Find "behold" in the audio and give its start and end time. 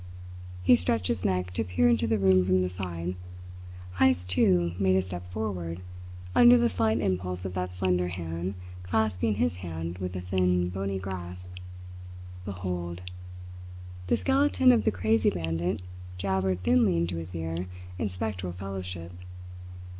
12.45-13.03